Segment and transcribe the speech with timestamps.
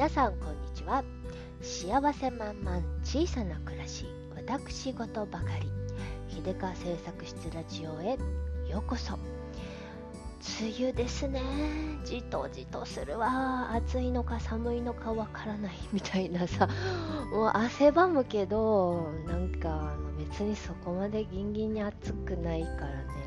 [0.00, 1.04] 皆さんこんにちは。
[1.60, 5.70] 幸せ満々小さな暮らし私事ばかり。
[6.34, 8.16] 秀川製作室ラジオへ
[8.66, 9.18] ようこそ。
[10.58, 11.42] 梅雨ですね。
[12.06, 13.74] じとじとするわ。
[13.74, 15.72] 暑いのか寒いのかわからない。
[15.92, 16.66] みたいなさ。
[17.30, 23.19] もう汗ばむけどなんか別にそこまでギンギンに暑くないからね。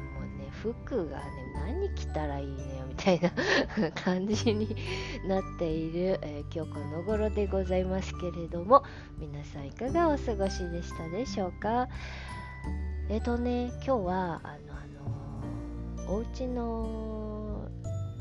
[0.72, 1.24] 服がね
[1.54, 3.32] 何着たらいいのよみたいな
[3.92, 4.76] 感じに
[5.28, 8.84] なっている、えー、今日この頃でございますけれども
[9.18, 11.90] 皆さんいかがお過ごしでしたでしょうか？
[13.10, 17.68] えっ、ー、とね今日はあのあのお家の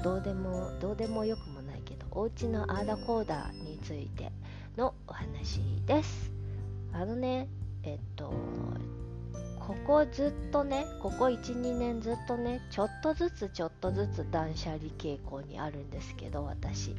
[0.02, 4.33] どうでもどうでもよくもないけどお家のアーダコーダーについて
[4.77, 6.33] のお話です。
[6.92, 7.48] あのね
[7.84, 8.33] えっと
[9.66, 16.96] ここずっとねここ12年ずっとねちょっとずつちょっとずつ断捨離傾向にあるんですけど私。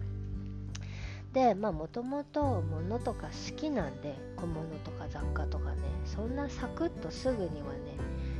[1.33, 7.97] でまあもともと物とか好きなんで小物とか雑貨とかねそんなサクッとすぐにはね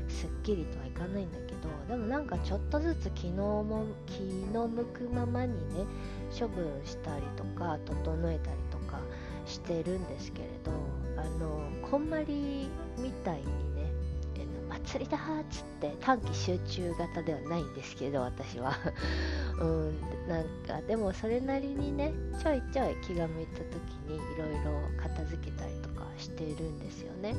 [0.08, 4.22] すっきりとはいかないんだけどでもなんかちょっとずつ気のも気
[4.54, 5.86] の向くままにね
[6.40, 9.00] 処分したりとか整えたりとか
[9.48, 10.72] してるんですけれど
[11.20, 13.44] あのこんまりみたいに
[14.84, 18.74] ね祭りだっつって短期集中型ではないんですけど私は。
[19.60, 23.66] うんなんかでもそれなりにねちょいちょい気が向いた時
[24.08, 27.36] にいろいろ片付けたりとかしているんですよね。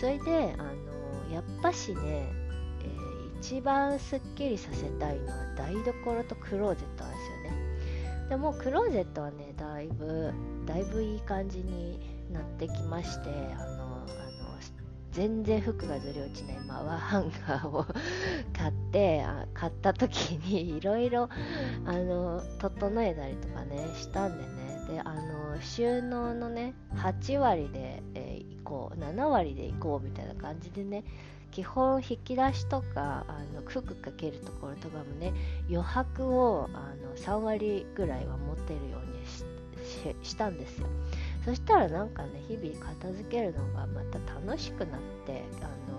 [0.00, 8.28] それであのやっぱしね、えー、一番すっきりさせたいのは台所とクローゼットなんですよね。
[8.28, 10.32] でもクローゼットはねだいぶ
[10.66, 12.00] だいぶいい感じに
[12.32, 13.77] なってきましてあの
[15.12, 17.84] 全然服がずり落ちないマワーハンガーを
[18.56, 21.28] 買って買った時にいろいろ
[22.58, 24.68] 整えたりとかねしたんでね。
[24.88, 31.04] であの収納のね8割で、えー、こう7割でいこうみたいな感じでね
[31.50, 35.32] 基本引き出しとかあの服かけるところとかもね
[35.68, 40.86] 余白をあの3割ぐらいは持ってるようにしたんですよ。
[41.44, 45.98] そしたらなんかね日々片付けるのがまた楽しくなってあの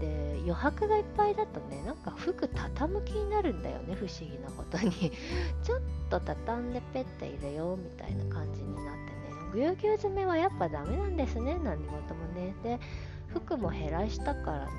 [0.00, 4.90] で余白がいっぱいだとねなんか服畳む気になるんだよね不思議なことに。
[5.62, 12.54] ちょっと畳んでペッて入れようみたいな感じになってねぎゅうぎゅう詰めはやっぱダメなんですね何事もね。
[12.62, 12.80] で
[13.28, 14.70] 服も減らしたからね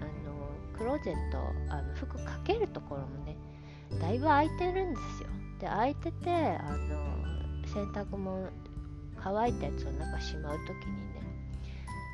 [0.00, 1.38] あのクローゼット
[1.72, 3.36] あの服かけるところもね
[4.00, 5.28] だいぶ空いてるんですよ。
[5.60, 7.24] で空いててあの
[7.66, 8.48] 洗濯も
[9.24, 11.22] 乾いたやつをなんかしまう時にね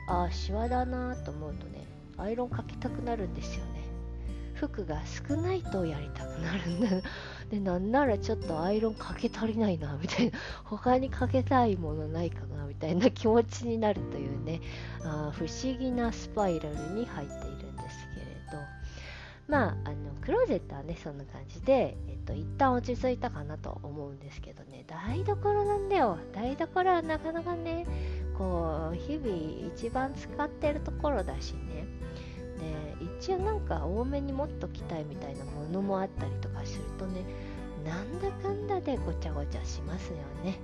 [0.08, 1.84] ああシワだなと思うとね
[2.16, 3.80] アイロンかけたくなるんですよね。
[4.54, 6.88] 服が少ないとやりたくなるんだ。
[7.50, 10.38] でなんならちょっとアイロンかけ足りないなみたいな。
[10.64, 14.60] 他にかけたいものないかなみたいな気持ちになるというね
[15.02, 17.40] あ不思議なスパイラルに入っている。
[17.40, 17.49] んです
[19.50, 24.84] まああのクローゼットはねそんな感じで、えっと、一旦落ち着いたかなと思うんですけどね。
[24.86, 26.18] 台所なんだよ。
[26.32, 27.84] 台所はなかなかね
[28.38, 31.86] こう日々一番使ってるところだしね。
[32.58, 37.22] で一応なんか多めに持っときたいみたいなものもあったりとかするとね
[37.84, 40.58] なんだかんだでごちゃごちゃしますよね。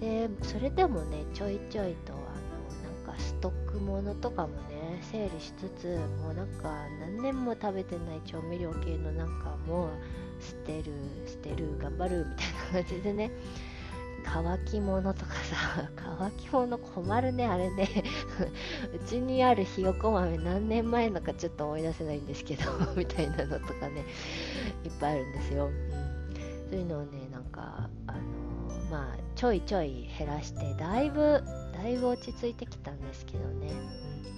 [0.00, 5.86] でそれでもねちょいちょいとあのなんかストックものとかもね整理しつつ
[6.22, 9.90] もうなんか何年も食べてない調味料系のなんかもう
[10.42, 10.92] 捨てる
[11.26, 13.30] 捨てる頑張るみたいな感じでね。
[14.24, 17.88] 乾き物とかさ 乾き物困るねあれね。
[18.94, 22.64] うちにあるひよこ豆何年前のかちょっと思い出せないんですけど
[22.96, 24.04] みたいなのとかね
[24.84, 25.72] いっぱいあるんですよ、うん、
[26.70, 28.20] そういうのをねなんかあの、
[28.90, 31.42] まあちょいちょい減らしてだいぶ
[31.72, 34.37] だいぶ落ち着いてきたんですけどね、う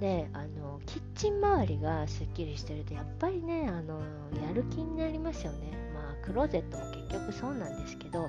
[0.00, 4.00] であのキッチン周りがすっきりしてるとやっぱりねあの
[4.46, 5.72] やる気になりますよね。
[5.94, 8.28] まあクローゼットも結局そうなんですけど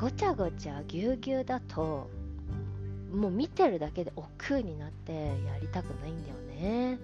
[0.00, 2.10] ごちゃごちゃぎゅうぎゅうだと
[3.12, 6.98] もう見てるだけで億劫になってやりたくないんだよね。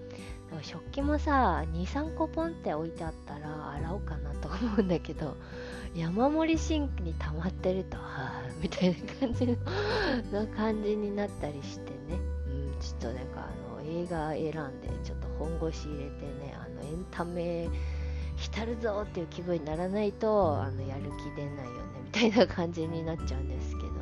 [0.46, 5.36] だから食器もさ23個ポンって置いてあったら洗おうかなと思うんだけど
[5.94, 9.46] 山盛りシンクに溜まってるとはあみたいな感じ
[10.32, 12.20] の感じになったりしてね、
[12.86, 17.68] ちょっとなんかあの映画選んでちょっと本腰入れてねあのエンタメ
[18.36, 23.96] 浸るぞっていう気分にならないとあのやる気出ないよねみたいな感じになっちゃうんですけどね。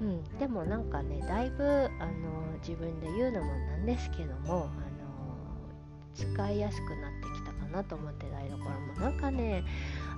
[0.00, 5.04] うん、でもなんかねだいぶあの自分で言うのもなんですけどもあの
[6.14, 9.64] 使いやすくなってきたかなと思って台所もなんかね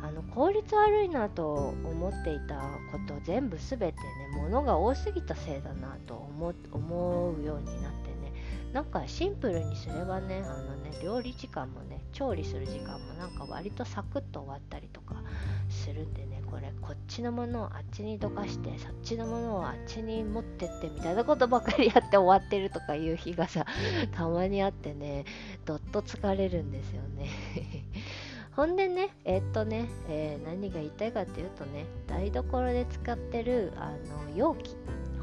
[0.03, 2.57] あの効率悪いなと思っていた
[2.93, 3.93] こと全部全てね
[4.37, 8.33] 物が多すぎたせいだなと思思うようになってね
[8.73, 15.17] なんかシンプルにすればねあのね料理時間もね調理する時間もなんか割とサクッと終わったりとか
[15.69, 23.67] するんでねこれこっちのものをあっちにどかしてそっちのものをあっちに持ってってみたいなことばっかりやって終わってるとかいう日がさ
[24.13, 25.25] たまにあってね
[25.65, 27.29] どっと疲れるんですよね
[28.57, 33.91] ほんでねえー、っとね、えー、何が言いたいかっていうとね台所で使ってるあ
[34.31, 34.75] の容器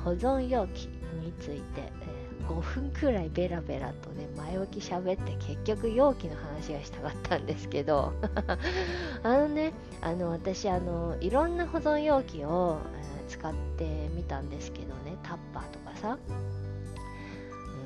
[0.03, 0.85] 保存容器
[1.23, 8.13] について、えー、5分くらいベラベラとね前置き喋って結局容器の話がしたかったんですけど
[9.23, 16.19] あのねあの私あのいろんな保存容器を、えー、使ってみたんですけどねタッパーとかさ、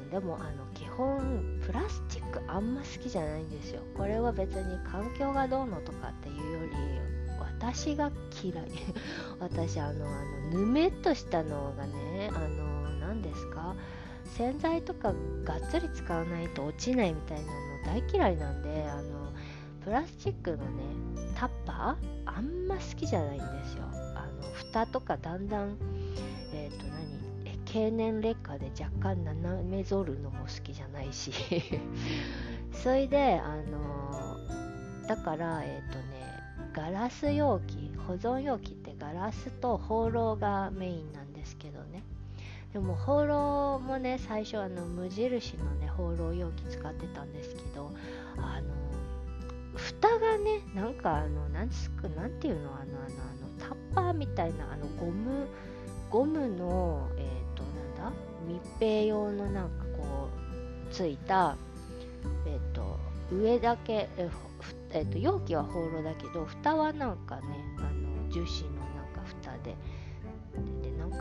[0.03, 0.66] うん、でもあの
[0.97, 3.81] 本プラスチックあんま好きじゃないんですよ。
[3.95, 6.73] これは別に環境がどうのとかっていうより
[7.39, 8.11] 私が
[8.44, 8.67] 嫌い。
[9.39, 13.75] 私あのあのぬめっとしたのがねあの何ですか？
[14.25, 15.13] 洗剤とか
[15.45, 17.51] がっつり使わないと落ちないみたいなの
[17.85, 19.31] 大嫌いなんであの
[19.83, 20.83] プラスチックのね
[21.35, 23.83] タッパーあんま好きじゃないんですよ。
[24.15, 25.77] あの蓋とかだんだん
[26.53, 27.26] えっ、ー、と何？
[27.67, 31.31] 経年劣化で若干斜め反るのも好きじゃないし。
[32.71, 34.37] それであの
[35.07, 36.05] だからえっ、ー、とね
[36.73, 42.03] ガラス容器保存容器ってガラスと放浪がメインなんですけどね。
[42.73, 47.91] でも放浪もね最初あの無印のね放浪容器使ってたんですけど
[48.37, 48.67] あの
[49.75, 55.47] 蓋がねなんかあのなんつくなんていうのあのあのあのタッパーみたいなあのゴム
[56.09, 57.63] ゴムのえっ、ー、と
[58.01, 58.18] なんだ？
[58.48, 60.30] 密閉用のなんかこ
[60.89, 61.56] うついた
[62.45, 63.00] えっ、ー、と
[63.31, 64.30] 上だけえ
[64.92, 67.44] えーと、容器は放浪だけど蓋はなんかね
[67.77, 69.75] あの樹脂のなんか蓋で。
[70.81, 71.18] でなんか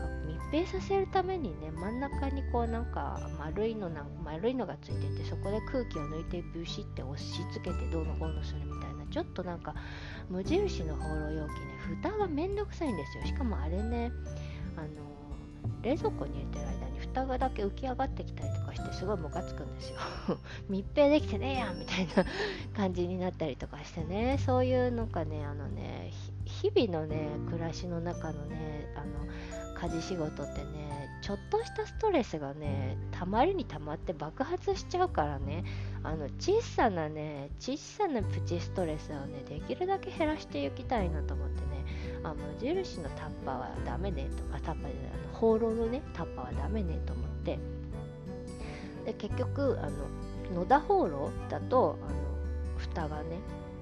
[0.51, 9.75] 密閉させるためにね真ん中にこうなんか丸いのな丸いのがついててそこで空気を抜いてブシって押し付けてどうのこうのするみたいなちょっとなんか
[10.27, 11.55] 無印の放浪容器ね
[12.01, 13.25] 蓋がめんどくさいんですよ。
[13.25, 14.11] しかもあれね
[14.77, 14.87] あの
[15.81, 19.97] 冷蔵庫に入れてる間に蓋がだけ浮き上がってきたりとかしてすごいムカつくんですよ。
[20.69, 22.25] 密閉できてねえやんみたいな
[22.75, 24.37] 感じになったりとかしてね。
[24.39, 26.11] そういうのかねあのね
[26.45, 29.27] 日々のね暮らしの中のねあの
[29.75, 30.87] 家事仕事ってね
[31.21, 35.63] ちょっとしたストレスがねたまりにたまって爆発しちゃうからね
[36.03, 41.66] あの小さなね小さなプチストレスをねできるだけ減らしていきたいなと思って
[42.23, 47.59] あ無印のタッパーはダメねとかタッパーであの放浪のねタッパーはダメねと思って。
[49.05, 52.17] で結局あの野田放浪だとあの
[52.77, 53.39] 蓋がね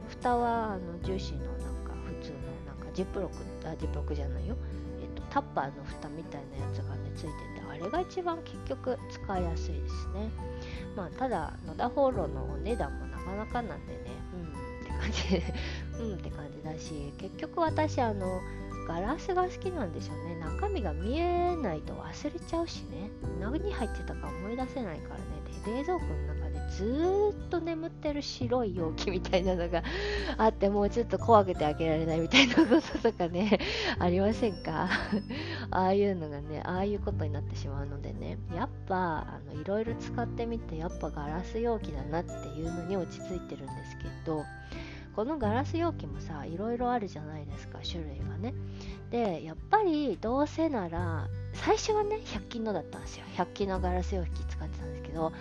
[0.07, 2.37] 蓋はあの樹脂のなんか普通の
[2.67, 3.29] なんかジップロッ
[3.63, 4.55] クあジップロックじゃないよ。
[5.01, 7.33] えっとタッパーの蓋みたいなやつがねついてて
[7.67, 10.29] あれが一番結局使いやすいですね。
[10.95, 13.99] まあただ野田放浪のお値段もなかなかなんでね
[14.33, 15.53] うんって感じで。
[15.99, 18.41] うんって感じだし結局私あの
[18.87, 20.35] ガラスが好きなんでしょうね。
[20.35, 23.09] 中身が見えないと忘れちゃうしね。
[23.39, 25.25] 何入ってたか思い出せないからね。
[25.65, 29.81] で冷蔵庫の中でずっと眠ってる白い容器みたいなのが
[30.37, 33.57] あってもうちょっと怖くて開けられないみたいなこととかね
[33.97, 34.87] ありませんか？
[35.71, 38.37] ああいうのがねああいうことになってしまうのでね。
[38.55, 44.43] やっぱあのいろいろ使ってみてやっぱガラス容器だなっていうのに落ち着いてるんですけど
[45.15, 48.53] このガラス容器もさいろいろあるじゃないですか種類がね。
[49.11, 53.25] でやっぱりどうせなら最初はね100均のだったんですよ。
[53.37, 55.31] 100均のガラス容器使ってたんですけど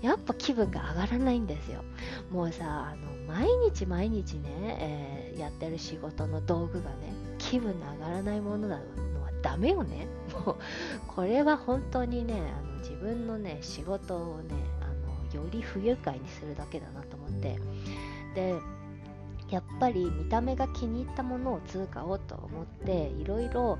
[0.00, 1.82] やっぱ気分が上がらないんですよ。
[2.30, 4.48] もうさあの毎日毎日ね、
[4.80, 10.06] えー、やってる仕事の道具がね気分の上がらないものなのはダメよね。
[10.46, 10.56] もう
[11.08, 17.58] これは本当にねあの自分のね仕事をねあのより不愉快にするだけだなと思って。
[18.36, 18.75] で
[19.50, 23.78] やっぱり見た目が気に入ったものを通買おうと思っていろいろ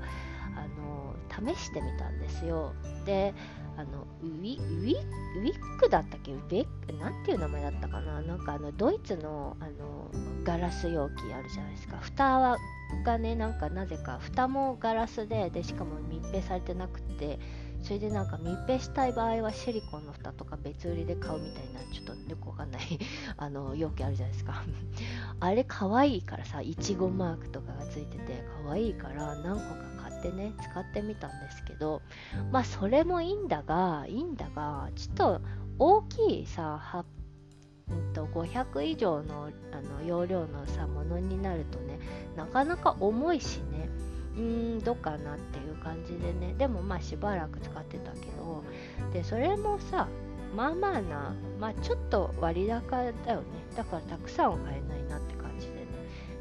[1.29, 2.73] 試してみたんですよ。
[3.05, 3.33] で
[3.75, 4.97] あのウィウィ
[5.39, 6.33] ウィックだったっけ？
[6.33, 8.21] ウベッなんていう名前だったかな？
[8.21, 10.09] なんかあのドイツのあの
[10.43, 11.97] ガラス容器あるじゃないですか。
[11.97, 12.57] 蓋は
[13.05, 17.37] がねなんかなぜか蓋もガラスででしかも密閉されてなくて
[17.81, 22.81] それでなんか密閉したい場合はシリコンの蓋とか別売りで買うみたいなちょっとよくわかんない
[23.37, 24.63] あの容器あるじゃないですか。
[25.39, 32.01] あれ可愛いからさいちごマークとかがついてて可愛いから何個か買ってね使ってみたんですけど
[32.51, 35.41] まあそれもいいんだがいいんだがちょっと
[35.79, 37.05] 大きいさ
[37.89, 41.99] うん、と500以上のあの容量のさものになるとね
[42.35, 43.89] なかなか重いしね。
[44.37, 46.53] うーんどうかなっていう感じでね。
[46.57, 48.63] でもまあしばらく使ってたけど。
[49.11, 50.07] でそれもさ
[50.55, 53.13] まあまあなまあちょっと割高だよね。
[53.75, 55.85] だからたくさんは買えないなって感じでね。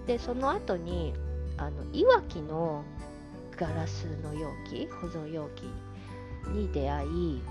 [0.07, 1.15] でその後に
[1.57, 2.85] あのいわきの
[3.57, 5.65] ガラスの容器保存容器
[6.55, 7.43] に出会い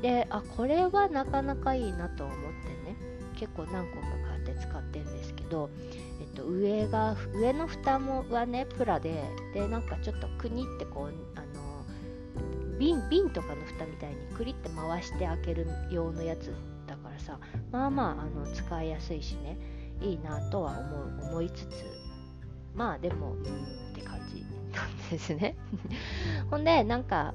[0.00, 2.96] であこれはなかなかいいなと思ってね。
[3.36, 5.70] 結構何個か買って使ってるんですけど、
[6.40, 16.52] と、上が上の蓋もはねプラででなんかちょっとくにってこうあの瓶瓶とかの蓋みたいにクリって回して開ける用のやつ
[16.86, 17.38] だからさ
[17.70, 19.58] まあまああの使いやすいしね
[20.00, 21.84] いいなとは思う思いつつ
[22.74, 23.46] まあでもうんっ
[23.94, 24.42] て感じ
[24.74, 25.56] なんですね。
[26.50, 27.34] ほんでなんか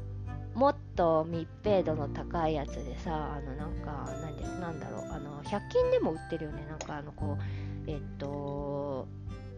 [0.55, 6.65] もっと密閉度の高いやつでさあのなんかなんでなんだろうあの100均でも売ってるよね。
[6.69, 7.43] なんかあのこう
[7.87, 8.27] えっと、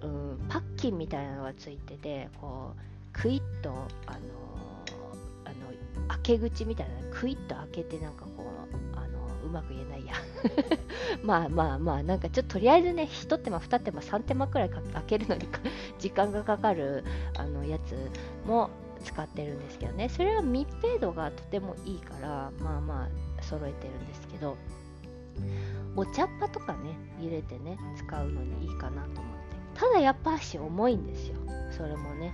[0.02, 3.72] うん、パッキンみたいなのがついててこうクイッと
[4.06, 4.20] あの
[5.46, 10.14] あの開け口みたいなクイッと開けてなんかこうあのうまく言えないや。
[11.24, 15.48] まあまあまあなんかちょっととりあえずね1手間2手間3手間くらい開けるのに
[15.98, 17.04] 時間がかかる
[17.38, 17.96] あのやつ
[18.46, 18.70] も
[19.04, 20.10] 使ってるんですけどね。
[20.10, 24.58] それは密閉度がとてもいいからまあまあ揃えてるんですけど
[25.96, 29.57] お茶っ葉とかね入れてね使うのにいいかなと思って。
[29.78, 31.36] ただやっぱし重いんですよ。
[31.72, 32.34] それもね、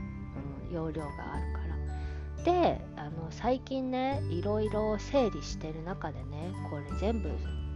[0.70, 2.44] うん、容量があるから。
[2.44, 7.30] であの最近ねいろいろ整理してる中でねこれ全部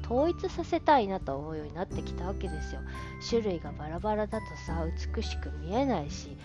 [0.03, 2.81] 統一させたいなと思うようになってきたわけですよ。
[3.29, 6.37] 種類がバラバラだとさ美しく見えないし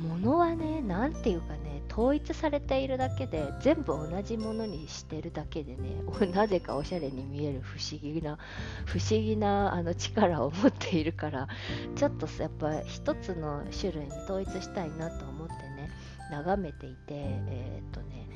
[0.00, 6.02] 物はね何ていうかね統一されているだけで全部同じものにしてるだけでね
[6.32, 8.38] なぜかおしゃれに見える不思議な
[8.86, 11.48] 不思議なあの力を持っているから
[11.96, 15.90] ちょっとやっぱ一つの種類に統一したいなと思ってね
[16.30, 18.28] 眺めていてえー、っとね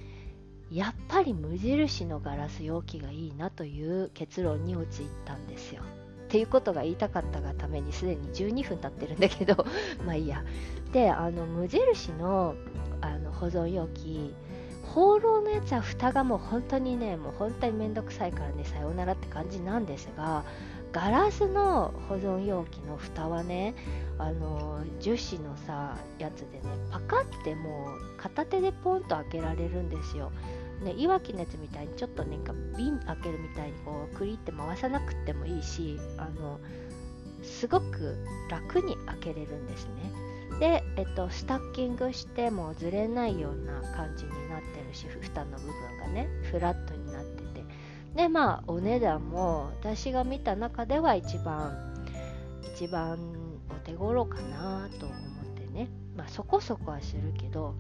[0.71, 5.83] やっぱり無印のガラス容器がいいなという結論に陥ったんですよ。
[6.35, 9.65] っていうことが言いたかったがためにすでに12分経ってるんだけど
[10.05, 10.43] まあいいや。
[10.93, 12.57] であの無印の
[13.01, 14.35] あの保存容器
[14.83, 20.43] 放浪のやつは蓋がもう本当にねもう本当にめんどくさいからねさようならって感じなんですが
[20.91, 23.77] ガラスの保存容器の蓋はね
[24.19, 30.33] あの樹脂のさやつでねパカってもう片手でポンと開けられるんですよ。
[30.85, 36.61] ね、いわきのやつみたいにちょっとなんか瓶開けるみたいにこうクリって回さなくてもいいしあの
[37.43, 38.17] すごく
[38.51, 40.13] 楽に開けれるんですね。
[40.61, 47.65] で、えっと、スタッキングしてもずれないような感じになってるし蓋の部分がねフラットになってて。
[48.15, 51.95] でまあお値段も私が見た中では一番
[52.75, 53.19] 一番
[53.71, 55.19] お手頃かなと思っ
[55.57, 55.89] てね。
[56.17, 57.75] まあそこそこはするけど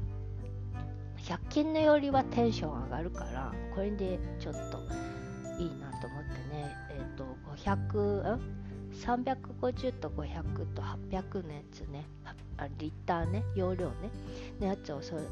[1.24, 4.78] 100均のよりはテンション上がるからこれでちょっと
[5.58, 6.76] いいなと思ってね。
[6.90, 7.24] えっ、ー、と
[7.56, 8.40] 500ん
[8.92, 12.04] ？350と500と800のやつね。
[12.78, 13.42] リッターね。
[13.56, 13.94] 容量ね。
[14.60, 15.28] のやつをそあの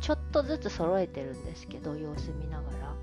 [0.00, 2.94] ちょっとずつ揃えてるんですけど様子見ながら。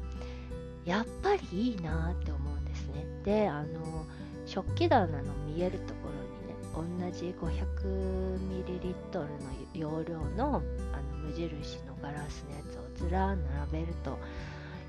[0.86, 3.06] やっぱりいいなって思うんですね。
[3.26, 4.06] であの
[4.46, 5.99] 食器棚の見えるところにね
[6.80, 9.28] 同じ 500ml の
[9.74, 10.62] 容量の
[10.94, 13.38] あの無印のガラスのやつをずらー
[13.70, 14.18] 並べると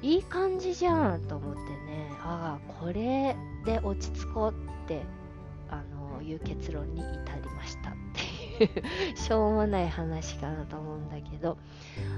[0.03, 2.11] いい感じじゃんと思ってね。
[2.23, 4.55] ああこれで落ち着こう
[4.85, 5.03] って
[5.69, 7.07] あのいう結論に至
[7.37, 7.93] りましたっ
[8.59, 8.83] てい
[9.15, 9.17] う。
[9.17, 11.59] しょうもない話かなと思うんだけど。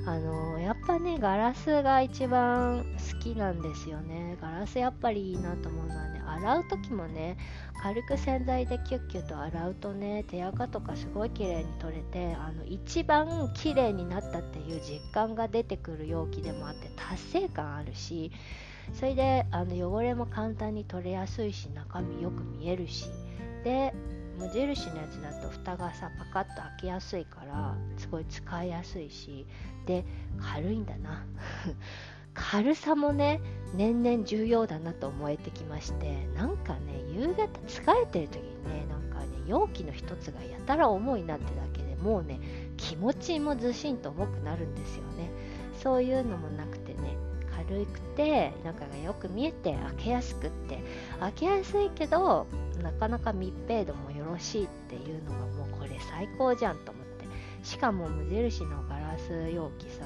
[0.06, 4.36] あのやっぱねガラスが一番好きなんですよね。
[4.40, 7.36] ガラスやっぱりいいなと思うのはね洗う時もね
[7.82, 18.32] 軽く洗剤でキュッキュッと洗うとね手垢とかすごい綺麗に取れてあの一番綺麗になったっていう実感が出てくる容器でもあって達成感あるし
[18.94, 23.06] それであの汚れも簡単に取れやすいし中身よく見えるし。
[23.64, 23.94] で
[24.42, 29.46] 無印のやつだと蓋がさパカッと開けやすいからすごい使いやすいし
[29.87, 30.04] で
[30.40, 31.25] 軽いんだな。
[32.34, 33.40] 軽さもね
[33.75, 36.80] 年々重要だなと思えてきましてなんかね
[37.14, 42.40] 夕方疲れてる時にねなんかね容器の一つがやたら重いなってだけでもうね
[42.78, 45.30] 気持ちもずしんと重くなるんですよね。
[45.80, 47.16] そういうのもなくてね
[47.54, 50.82] 軽くて中がよく見えて開けやすくって。
[51.20, 52.49] 開けやすいけど
[52.80, 57.12] なかなか密閉度もよろしいっていうのがもうこれ最高じゃんと思って。
[57.62, 60.04] しかも無印のガラス容器さ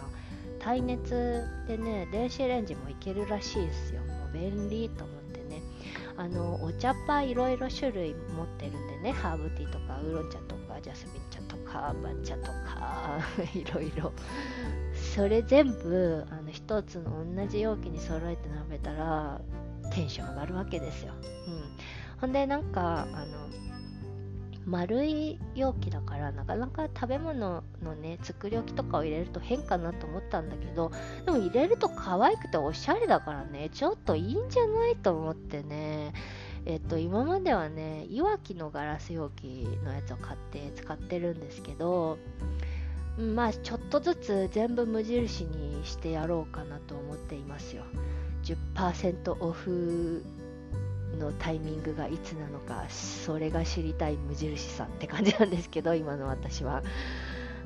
[0.58, 4.02] 耐熱でね電子レンジもいけるらしいですよ。
[4.02, 5.62] もう便利と思ってね。
[6.16, 9.12] あのお茶っ葉いろいろ種類持ってるんでね。
[9.12, 13.20] ハーブティーとかウーロン茶とかジャスミン茶とか番茶とか
[13.54, 14.12] いろいろ。
[15.14, 19.40] それ全部あの一つの同じ容器に揃えて食べたら
[19.92, 21.14] テンション上がるわけですよ、
[21.46, 21.62] うん、
[22.26, 23.46] ほんでなんかあの
[24.66, 30.90] 丸い容器だからなかなか食べ物のね作り置きとかを入れると変かなと思ったんだけど
[31.24, 36.12] でも入れると可愛くておしゃれだからねちょっといいんじゃないと思ってね。
[36.64, 42.18] えっと今まではねいわきのガラス容器のやつを買って使ってるんですけど
[43.16, 47.84] まあちょっとずつ全部無印にしてやろうかなと思っていますよ。
[48.42, 50.24] 10%オフ
[51.18, 56.82] のタイミングがいつなのかそれが知りたい無印さんって感じなんですけど今の私は。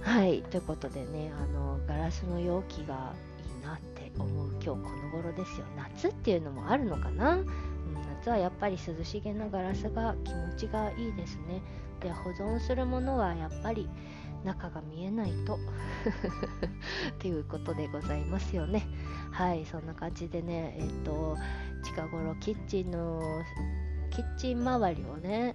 [0.03, 5.67] はいということでねあのガラスの容器がいいなって思う今日この頃ですよ。
[5.77, 7.47] 夏っていうのもあるのかな、うん、
[8.19, 11.63] 夏はやっぱり涼しげなガラスが気持ちがいいですね。
[12.01, 13.89] で保存するものはやっぱり
[14.45, 15.59] 中が見えないと。
[17.13, 18.87] っていうことでございますよね。
[19.31, 21.37] はいそんな感じでねえっ、と
[21.83, 23.43] 近頃キッチンの
[24.11, 25.55] キッチン周りをね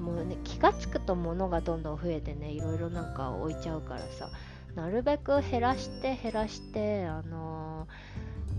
[0.00, 4.30] もうね気が付くと物がどんどん増えてねいろいろなんか置いちゃうからさ
[4.74, 7.86] なるべく減らして減らしてあの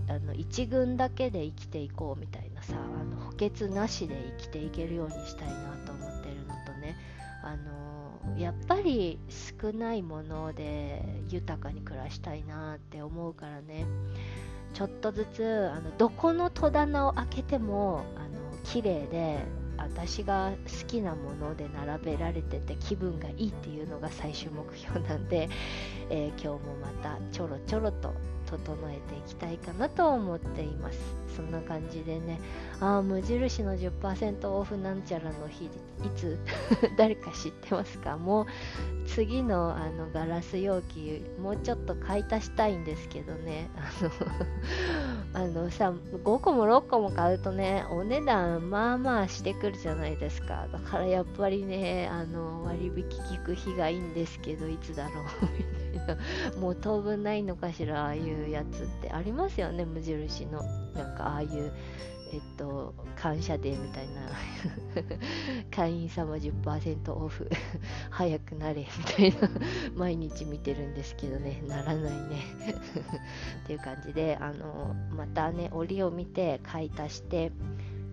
[0.06, 6.96] ー、あの一軍だけで生きていこうみたいなさあの補欠なしで生きていけるようにしたいなと思ってるのとね
[7.42, 7.83] あの、
[8.38, 13.86] やっぱり少ないもので豊かに暮らしたいなって思うからね。
[14.72, 19.38] ちょっとずつあのどこの戸棚を開けてもあの綺麗で
[19.76, 25.48] 私が好きなもので並べられてて気分がいいっていうのが最終目標なんで、
[26.10, 28.12] えー、今日もまたちょろちょろと
[28.58, 30.98] 整えていきたいかなと思っています。
[31.34, 32.38] そんな感じでね。
[32.80, 35.70] ああ無印の10%オフなんちゃらの日い
[36.16, 36.38] つ？
[36.96, 38.16] 誰か知ってますか？
[38.16, 38.46] もう
[39.06, 43.68] 次のあのガラス容器もうちょっと買い足したいんですけどね。
[45.34, 50.68] あのあのさ5個も6個も買うとねお値段まあまあしてくるじゃないですか。
[50.72, 53.04] だからやっぱりねあの割引
[53.38, 55.24] 効く日がいいんですけどいつだろう。
[55.42, 55.83] みたいな
[56.60, 60.62] もう当分ないのかしらああいうやつってありますよね無印の。
[60.94, 61.72] なんかああいう
[62.34, 64.22] えっと、感謝デーみたいな。
[65.70, 67.48] 会員様10%オフ。
[68.10, 69.48] 早くなれみたいな。
[69.94, 71.62] 毎日見てるんですけどね。
[71.68, 72.40] ならないね。
[73.62, 77.52] っていう感じであのまたね折を見て買い足して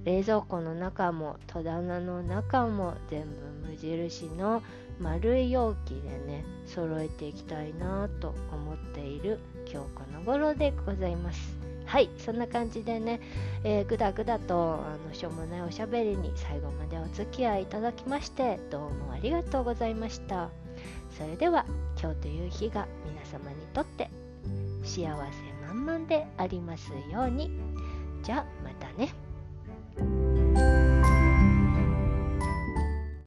[0.03, 3.50] 冷蔵庫の中も戸棚の中も全部
[3.81, 4.61] 印の
[4.99, 11.57] 丸い容器でね揃えていきたいなと思っている今日この頃でございます。
[11.85, 13.19] はいそんな感じでね、
[13.65, 20.49] えー、ぐだぐだとあのしょうもないおしゃべりに最後までお付き合いいただきましてどうもありがとうございました。
[21.17, 21.65] それでは
[21.99, 24.09] 今日という日が皆様にとって
[24.83, 25.07] 幸せ
[25.67, 27.51] 満々でありますように。
[28.23, 30.30] じゃあまたね。